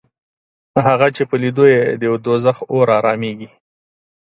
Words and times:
هغه 0.87 1.07
چې 1.15 1.23
په 1.29 1.35
لیدو 1.41 1.65
یې 1.73 1.81
د 2.01 2.03
دوزخ 2.25 2.57
اور 2.71 2.87
حرامېږي 2.95 3.49